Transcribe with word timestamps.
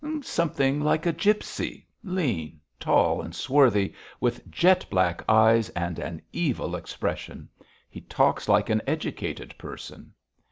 'Something 0.23 0.79
like 0.81 1.05
a 1.05 1.13
gipsy 1.13 1.85
lean, 2.03 2.59
tall 2.79 3.21
and 3.21 3.35
swarthy, 3.35 3.93
with 4.19 4.49
jet 4.49 4.83
black 4.89 5.21
eyes 5.29 5.69
and 5.75 5.99
an 5.99 6.19
evil 6.33 6.75
expression. 6.75 7.47
He 7.87 8.01
talks 8.01 8.49
like 8.49 8.71
an 8.71 8.81
educated 8.87 9.53
person.' 9.59 10.13